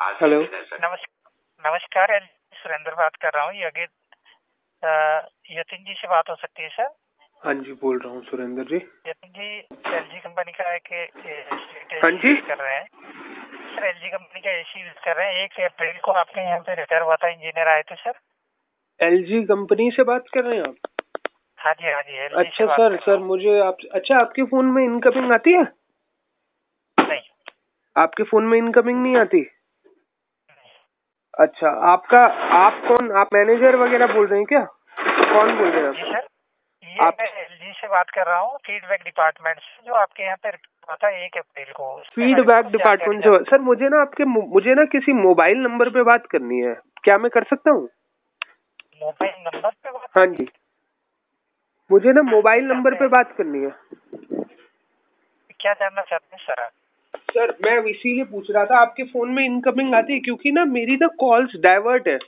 [0.00, 1.02] Hello नमस्
[1.64, 2.18] नमस्कार
[2.54, 3.82] सुरेंद्र बात कर रहा हूँ। यज्ञ
[5.58, 6.88] यतिन जी से बात हो सकती है सर
[7.42, 8.76] हाँ जी बोल रहा हूँ Surendra ji.
[9.08, 9.48] Yatin ji
[9.96, 10.88] L G company का एक
[12.04, 12.86] हाँ जी। कर रहे हैं।
[13.74, 16.74] सर एलजी कंपनी का एसी यूज़ कर रहे हैं। एक अप्रैल को आपके यहाँ पे
[16.80, 18.18] रिटायर हुआ था इंजीनियर आए थे सर
[19.00, 20.76] एल जी कंपनी से बात कर रहे हैं आप?
[21.58, 24.82] हाँ जी हाँ जी LG से अच्छा सर सर मुझे आप अच्छा आपके फ़ोन में
[24.84, 25.62] इनकमिंग आती है?
[26.98, 27.20] नहीं।
[27.96, 29.48] आपके फ़ोन में इनकमिंग नहीं आती?
[31.34, 32.20] अच्छा आपका
[32.58, 34.64] आप कौन आप मैनेजर वगैरह बोल रहे हैं क्या?
[35.32, 36.26] कौन बोल रहे हैं जी आप सर
[36.88, 40.36] ये आप- मैं एलजी से बात कर रहा हूँ फीडबैक डिपार्टमेंट से जो आपके यहाँ
[40.36, 44.84] पे हुआ था एक अप्रैल को। फीडबैक डिपार्टमेंट से सर मुझे ना आपके मुझे ना
[44.84, 47.88] किसी मोबाइल नंबर पे बात करनी है। क्या मैं कर सकता हूँ?
[49.02, 50.48] मोबाइल नंबर पे बात हाँ जी।
[51.90, 53.08] मुझे ना मोबाइल नंबर पे?
[53.08, 53.70] बात करनी है।
[55.60, 56.70] क्या जानना चाहते हैं सर आप?
[57.30, 60.96] सर मैं इसीलिए पूछ रहा था आपके फ़ोन में इनकमिंग आती है क्योंकि ना मेरी
[60.96, 62.18] ना कॉल्स डाइवर्ट है।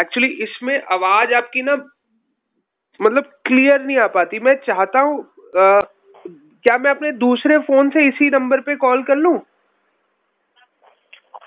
[0.00, 1.74] एक्चुअली इसमें आवाज़ आपकी ना
[3.00, 8.28] मतलब क्लियर नहीं आ पाती। मैं चाहता हूँ क्या मैं अपने दूसरे फ़ोन से इसी
[8.30, 9.38] नंबर पे कॉल कर लूँ?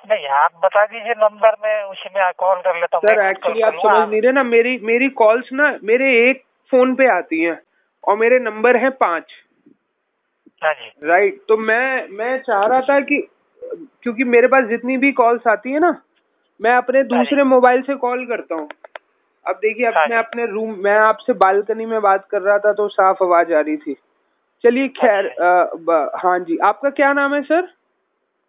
[0.09, 3.73] नहीं आप बता दीजिए नंबर में उसी में कॉल कर लेता हूँ सर एक्चुअली आप
[3.73, 7.59] समझ नहीं रहे ना मेरी मेरी कॉल्स ना मेरे एक फ़ोन पे आती हैं
[8.03, 9.33] और मेरे नंबर है पाँच।
[10.63, 13.27] राइट तो मैं मैं चाह रहा था कि
[14.03, 16.01] क्योंकि मेरे पास जितनी भी कॉल्स आती है ना
[16.61, 18.67] मैं अपने दूसरे मोबाइल से कॉल करता हूँ।
[19.47, 22.73] अब देखिए अब हाँ मैं अपने रूम मैं आपसे बालकनी में बात कर रहा था
[22.73, 23.95] तो साफ़ आवाज़ आ रही थी।
[24.63, 25.25] चलिए खैर
[26.25, 27.61] हाँ जी। आपका क्या नाम है सर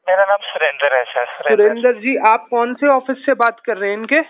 [0.08, 3.90] मेरा नाम सुरेंद्र है सर सुरेंद्र जी आप कौन से ऑफ़िस से बात कर रहे
[3.90, 4.20] हैं इनके?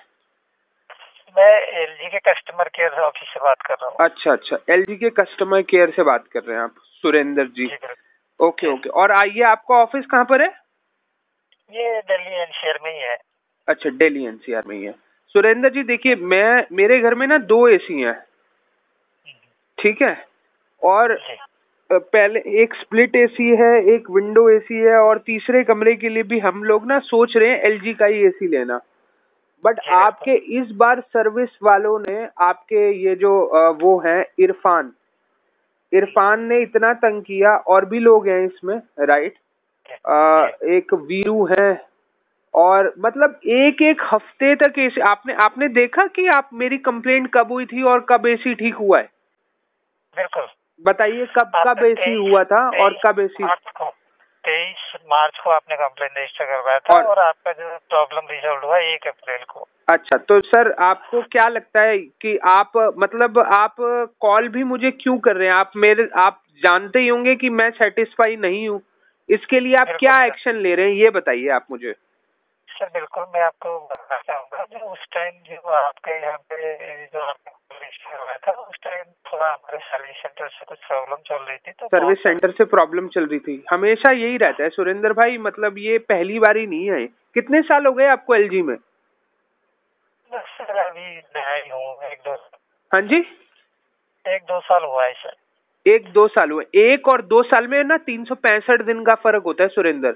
[1.35, 5.11] मैं एलजी के कस्टमर केयर ऑफ़िस से बात कर रहा हूँ। अच्छा अच्छा। एलजी के
[5.11, 7.77] कस्टमर केयर से बात कर रहे हैं आप सुरेंद्र जी। जी
[8.41, 10.49] ओके ओके। और आइए आपका ऑफ़िस कहाँ पर है?
[11.71, 13.17] ये दिल्ली एनसीआर में ही है।
[13.69, 14.95] अच्छा दिल्ली एनसीआर में ही है।
[15.35, 18.15] सुरेंद्र जी देखिए मैं मेरे घर में ना दो एसी हैं।
[19.79, 20.17] ठीक है?
[20.83, 21.19] और
[21.91, 26.39] पहले एक स्प्लिट एसी है एक विंडो एसी है और तीसरे कमरे के लिए भी
[26.39, 28.81] हम लोग ना सोच रहे हैं एलजी का ही एसी लेना।
[29.65, 34.93] बट आपके इस बार सर्विस वालों ने आपके ये जो अ, वो हैं इरफान।
[35.93, 39.35] इरफान ने इतना तंग किया और भी लोग हैं इसमें राइट
[40.07, 41.71] अ, एक वीरू है
[42.55, 47.53] और मतलब एक एक हफ़्ते तक एसी आपने आपने देखा कि आप मेरी कंप्लेंट कब
[47.53, 49.09] हुई थी और कब एसी ठीक हुआ है?
[50.17, 50.47] बिल्कुल।
[50.81, 53.85] बताइए कब कब एसी हुआ था और कब एसी मार्च को
[54.45, 58.79] तेईस मार्च को आपने कंप्लेंट रजिस्टर करवाया था और- और आपका जो प्रॉब्लम रिजॉल्व हुआ
[58.79, 63.77] एक अप्रैल को। अच्छा तो सर आपको क्या लगता है कि आप मतलब आप
[64.21, 65.55] कॉल भी मुझे क्यों कर रहे हैं?
[65.55, 68.83] आप मेरे आप जानते ही होंगे कि मैं सेटिस्फाई नहीं हूँ।
[69.29, 70.93] इसके लिए आप क्या एक्शन ले रहे हैं?
[70.93, 71.95] ये बताइए आप मुझे।
[72.69, 76.75] सर बिल्कुल मैं आपको बताना चाहूँगा उस टाइम जो आपके यहाँ पे
[77.07, 77.53] जो आपने
[77.85, 81.73] रजिस्टर करवाया था उस टाइम थोड़ा हमारे सर्विस सेंटर से कुछ प्रॉब्लम चल रही थी
[81.73, 85.79] तो सर्विस सेंटर से प्रॉब्लम चल रही थी। हमेशा यही रहता है। सुरेंद्र भाई मतलब
[85.79, 88.77] ये पहली बारी नहीं है कितने साल हो गए आपको एलजी में?
[90.35, 92.35] सर अभी नया ही हूँ एक दो
[92.93, 93.19] हाँ जी?
[94.29, 95.37] एक दो साल हुआ है सर
[95.87, 99.15] एक दो साल हुए एक और दो साल में ना तीन सौ पैंसठ दिन का
[99.15, 100.15] फ़र्क होता है सुरेंद्र।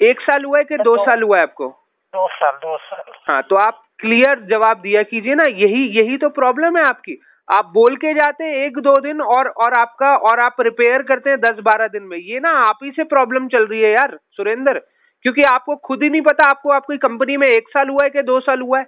[0.00, 1.68] एक साल हुआ है कि दो दो- साल हुआ है आपको?
[2.14, 6.28] दो साल दो साल। हाँ तो आप क्लियर जवाब दिया कीजिए ना यही यही तो
[6.28, 7.20] प्रॉब्लम है आपकी।
[7.50, 11.30] आप बोल के जाते हैं एक दो दिन और और आपका और आप रिपेयर करते
[11.30, 14.18] हैं दस बारह दिन में। ये ना आप ही से प्रॉब्लम चल रही है यार
[14.30, 14.82] सुरेंद्र।
[15.22, 18.22] क्योंकि आपको खुद ही नहीं पता आपको आपकी कंपनी में एक साल हुआ है कि
[18.22, 18.86] दो साल हुआ है?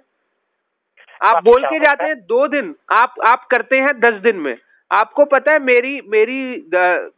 [1.21, 2.15] आप बोल के जाते हैं?
[2.15, 4.57] दो दिन आप आप करते हैं दस दिन में।
[4.91, 7.11] आपको पता है मेरी मेरी द-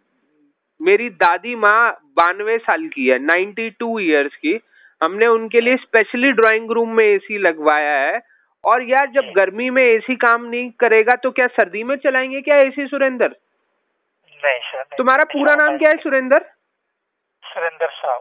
[0.82, 4.60] मेरी दादी माँ बानवे साल की है नाइन्टी टू ईयर्स की।
[5.02, 8.22] हमने उनके लिए स्पेशली ड्राइंग रूम में एसी लगवाया है।
[8.64, 12.58] और यार जब गर्मी में एसी काम नहीं करेगा तो क्या सर्दी में चलाएँगे क्या
[12.58, 13.28] एसी सुरेंद्र?
[14.40, 16.40] नहीं सर तुम्हारा पूरा नाम क्या है Surendra?
[17.44, 18.20] Surendra Sahu.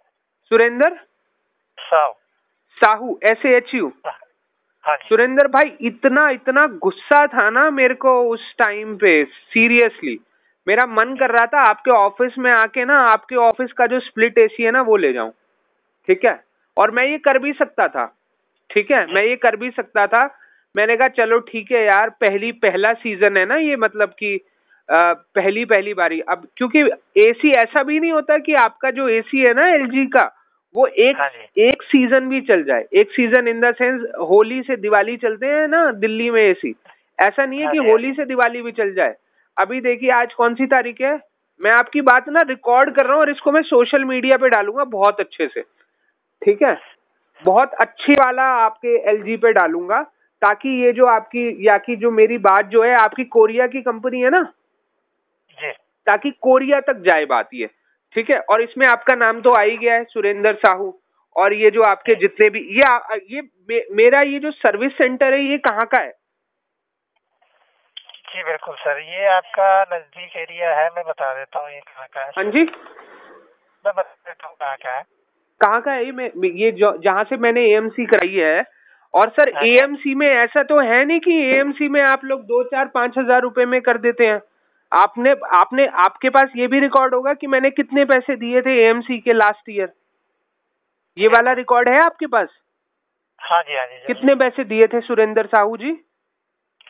[0.50, 0.90] Surendra?
[1.78, 2.12] Sahu.
[2.78, 3.92] Sahu S H U
[4.84, 10.18] हाँ सुरेंद्र भाई इतना इतना गुस्सा था ना मेरे को उस टाइम पे सीरियसली
[10.66, 14.38] मेरा मन कर रहा था आपके ऑफ़िस में आके ना आपके ऑफ़िस का जो स्प्लिट
[14.38, 15.32] एसी है ना वो ले जाऊँ।
[16.08, 16.32] ठीक है?
[16.80, 18.04] और मैं ये कर भी सकता था।
[18.70, 19.06] ठीक है?
[19.14, 20.24] मैं ये कर भी सकता था।
[20.74, 24.38] मैंने कहा चलो ठीक है यार पहली पहला सीज़न है ना ये मतलब कि
[24.88, 26.82] पहली पहली बारी। अब क्योंकि
[27.20, 30.30] एसी ऐसा भी नहीं होता कि आपका जो एसी है ना एलजी का
[30.74, 31.28] वो एक हाँ
[31.58, 35.66] एक सीज़न भी चल जाए। एक season in the sense Holi से दिवाली चलते हैं
[35.68, 36.74] ना दिल्ली में एसी
[37.18, 39.14] ऐसा नहीं है हाँ कि हाँ होली से दिवाली भी चल जाए।
[39.56, 41.18] अभी देखिए आज कौन सी तारीख है?
[41.60, 44.84] मैं आपकी बात ना रिकॉर्ड कर रहा हूँ और इसको मैं सोशल मीडिया पे डालूँगा
[44.86, 45.64] बहुत अच्छे से।
[46.42, 46.76] ठीक है?
[47.44, 50.02] बहुत अच्छी वाला आपके एलजी पे डालूँगा
[50.42, 54.20] ताकि ये जो आपकी या की जो मेरी बात जो है आपकी कोरिया की कंपनी
[54.20, 54.42] है ना?
[55.58, 55.72] जी।
[56.06, 57.70] ताकि कोरिया तक जाए बात ये
[58.16, 58.38] ठीक है?
[58.40, 60.94] और इसमें आपका नाम तो आ ही गया है सुरेंद्र साहू
[61.36, 65.32] और ये जो आपके जितने भी ये आ- ये मे, मेरा ये जो सर्विस सेंटर
[65.32, 66.10] है ये कहाँ का है?
[68.32, 72.20] जी बिल्कुल सर ये आपका नज़दीक एरिया है मैं बता देता हूँ ये कहाँ का
[72.20, 75.02] है। हाँ जी। मैं बता देता हूँ कहाँ का है।
[75.60, 76.12] कहाँ का है ये?
[76.12, 76.70] मैं ये
[77.04, 78.64] जहाँ से मैंने एएमसी कराई है।
[79.14, 82.62] और सर हाँ। एएमसी में ऐसा तो है नहीं कि एएमसी में आप लोग दो
[82.64, 84.40] चार पाँच हज़ार रुपए में कर देते हैं।
[84.92, 89.18] आपने आपने आपके पास ये भी रिकॉर्ड होगा कि मैंने कितने पैसे दिए थे एएमसी
[89.18, 89.92] के लास्ट ईयर
[91.16, 92.48] ये वाला रिकॉर्ड है आपके पास?
[93.40, 95.92] हाँ जी हाँ जी कितने पैसे दिए थे सुरेंद्र साहू जी?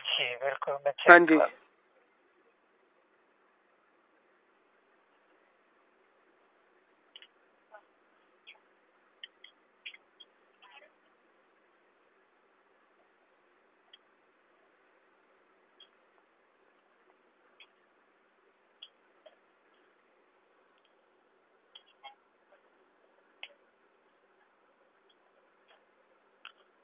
[0.08, 1.48] जी बिल्कुल हाँ जी कर-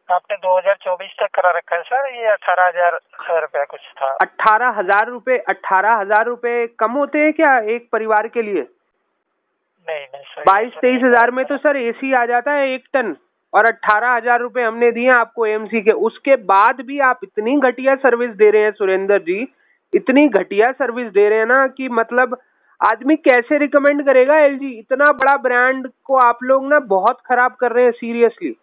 [0.09, 2.09] आपने 2024 तक करा रखा है सर?
[2.17, 2.93] ये अठारह हज़ार
[3.41, 8.29] रुपया कुछ था। अठारह हज़ार रूपए अठारह हज़ार रूपए कम होते हैं क्या एक परिवार
[8.29, 8.67] के लिए?
[9.89, 13.15] नहीं नहीं सर बाईस तेईस हज़ार में तो सर एसी आ जाता है एक टन
[13.53, 17.95] और अट्ठारह हज़ार रूपए हमने दिए आपको एमसी के। उसके बाद भी आप इतनी घटिया
[17.97, 19.47] सर्विस दे रहे हैं सुरेंद्र जी
[19.93, 22.39] इतनी घटिया सर्विस दे रहे हैं ना कि मतलब
[22.81, 27.73] आदमी कैसे रिकमेंड करेगा एलजी इतना बड़ा ब्रांड को आप लोग ना बहुत खराब कर
[27.73, 28.55] रहे हैं सीरियसली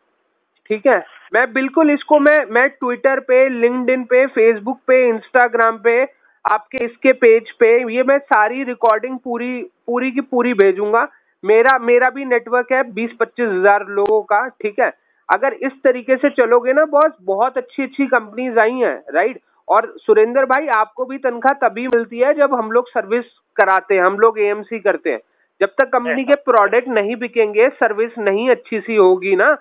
[0.69, 1.03] ठीक है?
[1.33, 6.01] मैं बिल्कुल इसको मैं मैं ट्विटर पे लिंक्डइन पे फेसबुक पे इंस्टाग्राम पे
[6.45, 11.07] आपके इसके पेज पे ये मैं सारी रिकॉर्डिंग पूरी पूरी की पूरी भेजूँगा।
[11.43, 14.91] मेरा मेरा भी नेटवर्क है बीस पच्चीस हज़ार लोगों का ठीक है?
[15.29, 19.93] अगर इस तरीके से चलोगे ना बॉस बहुत अच्छी अच्छी कंपनीज़ आई हैं राइट और
[19.97, 23.25] सुरेंद्र भाई आपको भी तनख्वाह तभी मिलती है जब हम लोग सर्विस
[23.57, 25.19] कराते हैं हम लोग एएमसी करते हैं।
[25.61, 29.51] जब तक कंपनी के प्रोडक्ट नहीं बिकेंगे सर्विस नहीं अच्छी सी होगी ना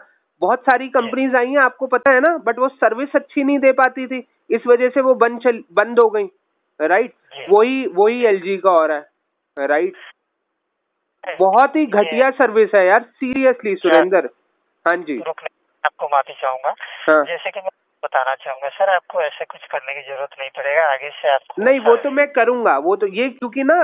[0.43, 2.37] बहुत सारी कंपनीज़ आई हैं आपको पता है ना?
[2.39, 5.99] बट वो सर्विस अच्छी नहीं दे पाती थी। इस वजह से वो बंद चल बंद
[6.00, 6.29] हो गई।
[6.81, 7.12] राइट।
[7.50, 9.97] वही वही एलजी का हो। रहा है राइट
[11.25, 14.29] बहुत ही घटिया सर्विस है यार। सीरियसली सुरेंद्र।
[14.87, 16.75] हाँ जी। आपको माफ़ी चाहूँगा।
[17.06, 17.71] हाँ। जैसे कि मैं
[18.03, 21.81] बताना चाहूँगा सर आपको ऐसे कुछ करने की ज़रूरत नहीं पड़ेगा। आगे से आपको नहीं
[21.81, 23.77] वो तो मैं करूँगा। वो तो ये क्योंकि ना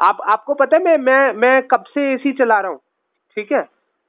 [0.00, 2.80] आप आपको पता है मैं मैं मैं कब से एसी चला रहा हूँ?
[3.36, 3.62] ठीक है?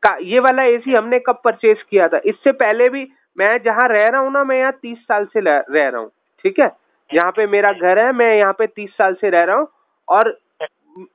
[0.03, 2.21] का ये वाला एसी हमने कब परचेज किया था?
[2.25, 3.07] इससे पहले भी
[3.37, 6.09] मैं जहाँ रह रहा हूँ ना मैं यहाँ तीस साल से रह रह हूँ
[6.45, 6.71] ठीक है?
[7.09, 9.67] यहाँ पे मेरा घर है मैं यहाँ पे तीस साल से रह रहा हूँ
[10.07, 10.37] और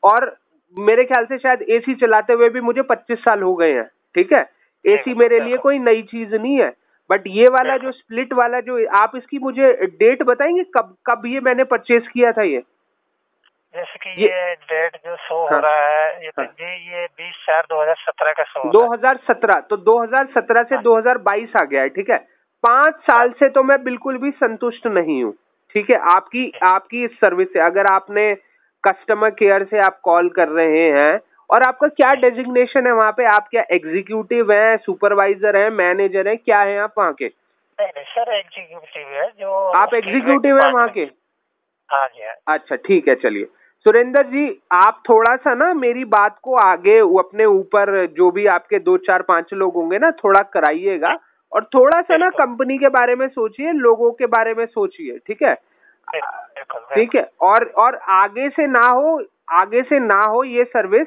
[0.05, 0.35] और
[0.77, 3.85] मेरे ख्याल से शायद एसी चलाते हुए भी मुझे पच्चीस साल हो गए हैं
[4.15, 4.49] ठीक है?
[4.85, 6.73] एसी मेरे लिए कोई नई चीज़ नहीं है
[7.11, 10.63] बट ये वाला जो स्प्लिट वाला जो आप इसकी मुझे डेट बताएँगे?
[10.77, 12.63] कब कब ये मैंने परचेज किया था ये?
[13.75, 16.93] जैसे कि ये- ये डेट जो शो हो हाँ। रहा है ये तो हाँ। जी
[16.93, 20.75] ये बीस चार दो हज़ार सत्रह का शो हो रहा है। 2017 तो 2017 से
[20.75, 22.17] हाँ। 2022 आ गया है ठीक है?
[22.65, 25.33] पाँच साल से तो मैं बिल्कुल भी संतुष्ट नहीं हूँ
[25.75, 25.97] ठीक है?
[26.15, 28.35] आपकी आपकी इस सर्विस से अगर आपने
[28.85, 33.25] कस्टमर केयर से आप कॉल कर रहे हैं और आपका क्या डेजिग्नेशन है वहाँ पे?
[33.27, 37.27] आप क्या एग्जीक्यूटिव हैं सुपरवाइजर हैं मैनेजर हैं क्या है आप वहाँ के?
[37.79, 39.53] नहीं सर एग्जीक्यूटिव है जो
[39.83, 41.09] आप एग्जीक्यूटिव हैं वहाँ के?
[41.89, 43.47] हाँ जी हाँ। अच्छा ठीक है चलिए।
[43.87, 48.79] सुरेंद्र जी आप थोड़ा सा ना मेरी बात को आगे अपने ऊपर जो भी आपके
[48.79, 51.19] दो चार पाँच लोग होंगे ना थोड़ा कराइएगा
[51.53, 55.43] और थोड़ा सा ना कंपनी के बारे में सोचिए लोगों के बारे में सोचिए ठीक
[55.43, 55.55] है?
[56.95, 57.31] ठीक है?
[57.41, 61.07] और और आगे से ना हो आगे से ना हो ये सर्विस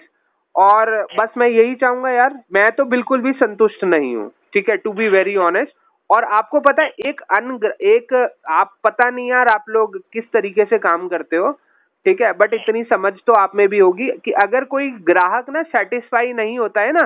[0.55, 4.77] और बस मैं यही चाहूँगा यार मैं तो बिल्कुल भी संतुष्ट नहीं हूँ ठीक है?
[4.77, 5.73] टू बी वेरी ऑनेस्ट
[6.09, 10.65] और आपको पता है एक अन एक आप पता नहीं यार आप लोग किस तरीके
[10.65, 11.59] से काम करते हो
[12.05, 12.33] ठीक है?
[12.33, 16.59] बट इतनी समझ तो आप में भी होगी कि अगर कोई ग्राहक ना सेटिस्फाई नहीं
[16.59, 17.05] होता है ना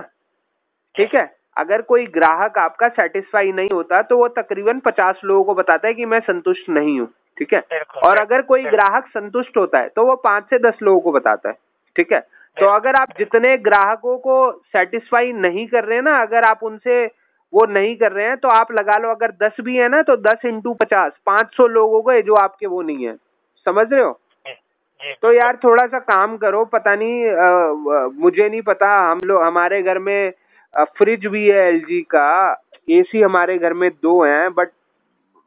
[0.96, 1.36] ठीक है?
[1.58, 5.94] अगर कोई ग्राहक आपका सेटिस्फाई नहीं होता तो वो तकरीबन पचास लोगों को बताता है
[5.94, 7.08] कि मैं संतुष्ट नहीं हूँ
[7.38, 7.60] ठीक है?
[8.04, 11.50] और अगर कोई ग्राहक संतुष्ट होता है तो वो पाँच से दस लोगों को बताता
[11.50, 11.56] है
[11.96, 12.20] ठीक है?
[12.58, 17.06] तो अगर आप जितने ग्राहकों को सेटिस्फाई नहीं कर रहे हैं ना अगर आप उनसे
[17.54, 20.16] वो नहीं कर रहे हैं तो आप लगा लो अगर दस भी है ना तो
[20.18, 23.16] दस इंटू पचास पाँच सौ लोगों को जो आपके वो नहीं है
[23.66, 24.20] समझ रहे हो?
[25.02, 29.82] तो यार थोड़ा सा काम करो पता नहीं अ, मुझे नहीं पता हम लोग हमारे
[29.82, 30.32] घर में
[30.98, 32.28] फ्रिज भी है एलजी का
[32.90, 34.70] एसी हमारे घर में दो हैं बट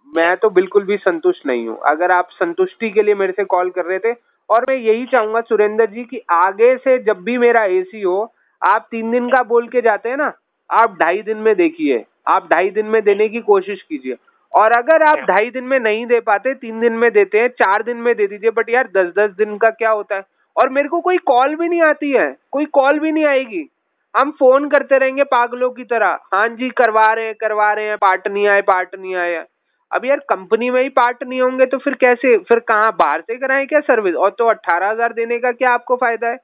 [0.08, 3.70] मैं तो बिल्कुल भी संतुष्ट नहीं हूँ। अगर आप संतुष्टि के लिए मेरे से कॉल
[3.70, 4.12] कर रहे थे
[4.48, 8.32] और मैं यही चाहूँगा सुरेंद्र जी कि आगे से जब भी मेरा एसी हो
[8.62, 10.32] आप तीन दिन का बोल के जाते हैं ना
[10.70, 14.16] आप ढाई दिन में देखिए आप ढाई दिन में देने की कोशिश कीजिए।
[14.54, 17.82] और अगर आप ढाई दिन में नहीं दे पाते तीन दिन में देते हैं चार
[17.82, 20.24] दिन में दे दीजिए बट यार दस दस दिन का क्या होता है?
[20.56, 23.66] और मेरे को कोई कॉल भी नहीं आती है कोई कॉल भी नहीं आएगी।
[24.14, 27.96] हम फ़ोन करते रहेंगे पागलों की तरह। हाँ जी करवा रहे हैं करवा रहे हैं
[27.98, 29.44] पार्ट नहीं आए पार्ट नहीं आए।
[29.90, 32.36] अब यार कंपनी में ही पार्ट नहीं होंगे तो फिर कैसे?
[32.38, 35.96] फिर कहाँ बाहर से कराएँ क्या सर्विस और तो अट्ठारह हज़ार देने का क्या आपको
[35.96, 36.38] फ़ायदा है?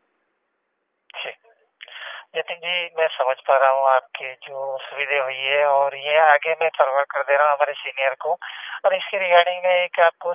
[2.35, 6.53] नितिन जी मैं समझ पा रहा हूँ आपकी जो सुविधा हुई है और ये आगे
[6.61, 8.37] मैं फॉरवर्ड कर दे रहा हूँ हमारे सीनियर को।
[8.85, 10.35] और इसके रिगार्डिंग में एक आपको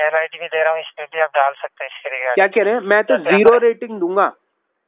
[0.00, 2.46] मेल आई भी दे रहा हूँ इसमें भी आप डाल सकते हैं इसके रिगार्डिंग क्या
[2.54, 2.80] कह रहे हैं?
[2.82, 4.28] मैं तो ज़ीरो रेटिंग दूँगा।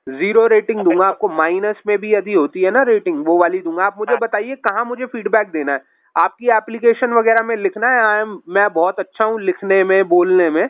[0.06, 3.84] ज़ीरो रेटिंग दूँगा। आपको माइनस में भी यदि होती है ना रेटिंग वो वाली दूँगा।
[3.86, 5.82] आप मुझे हाँ। बताइए कहाँ मुझे फीडबैक देना है?
[6.16, 8.04] आपकी एप्लीकेशन वगैरह में लिखना है?
[8.04, 10.66] आई एम मैं बहुत अच्छा हूँ लिखने में बोलने में।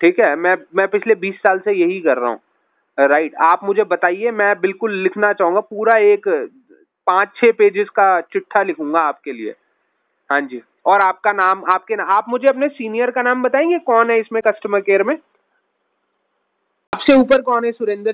[0.00, 0.34] ठीक है?
[0.36, 2.40] मैं मैं पिछले बीस साल से यही कर रहा हूँ।
[2.98, 6.28] राइट आप मुझे बताइए मैं बिल्कुल लिखना चाहूँगा पूरा एक
[7.06, 9.54] पाँच छः पेजेस का चिट्ठा लिखूँगा आपके लिए।
[10.30, 13.78] हाँ जी। और आपका नाम आपके ना, आप मुझे अपने सीनियर का नाम बताएँगे?
[13.78, 15.18] कौन है इसमें कस्टमर केयर में?
[16.94, 18.12] आपसे ऊपर कौन है सुरेंद्र जी?